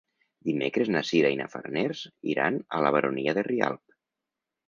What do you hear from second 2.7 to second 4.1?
a la Baronia de Rialb.